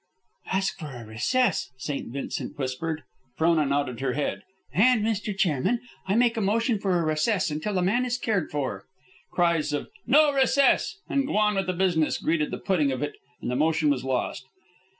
"Ask 0.51 0.79
for 0.79 0.87
a 0.91 1.05
recess," 1.05 1.69
St. 1.77 2.07
Vincent 2.11 2.57
whispered. 2.57 3.03
Frona 3.37 3.67
nodded 3.67 3.99
her 3.99 4.13
head. 4.13 4.41
"And, 4.73 5.05
Mr. 5.05 5.37
Chairman, 5.37 5.79
I 6.07 6.15
make 6.15 6.35
a 6.37 6.41
motion 6.41 6.79
for 6.79 6.97
a 6.97 7.05
recess 7.05 7.51
until 7.51 7.75
the 7.75 7.83
man 7.83 8.03
is 8.03 8.17
cared 8.17 8.49
for." 8.49 8.85
Cries 9.29 9.73
of 9.73 9.89
"No 10.07 10.33
recess!" 10.33 10.97
and 11.07 11.27
"Go 11.27 11.37
on 11.37 11.53
with 11.53 11.67
the 11.67 11.73
business!" 11.73 12.17
greeted 12.17 12.49
the 12.49 12.57
putting 12.57 12.91
of 12.91 13.03
it, 13.03 13.13
and 13.43 13.51
the 13.51 13.55
motion 13.55 13.91
was 13.91 14.03
lost. 14.03 14.47